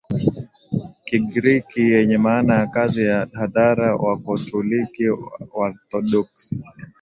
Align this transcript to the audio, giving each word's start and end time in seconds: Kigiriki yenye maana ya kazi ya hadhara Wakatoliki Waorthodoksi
Kigiriki 1.05 1.79
yenye 1.95 2.17
maana 2.25 2.53
ya 2.59 2.67
kazi 2.75 3.01
ya 3.11 3.19
hadhara 3.39 3.87
Wakatoliki 3.95 5.03
Waorthodoksi 5.55 6.49